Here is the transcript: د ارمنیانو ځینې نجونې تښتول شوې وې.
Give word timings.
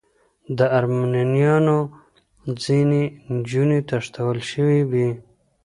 د 0.57 0.59
ارمنیانو 0.77 1.77
ځینې 2.63 3.03
نجونې 3.35 3.79
تښتول 3.89 4.37
شوې 4.51 4.81
وې. 4.91 5.09